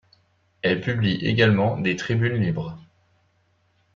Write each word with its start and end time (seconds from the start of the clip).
Elle 0.63 0.81
publie 0.81 1.23
également 1.27 1.77
des 1.79 1.95
tribunes 1.95 2.41
libres. 2.41 2.75